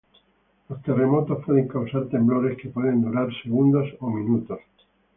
[0.67, 4.61] Los terremotos pueden causar temblores que pueden durar segundos o minutos.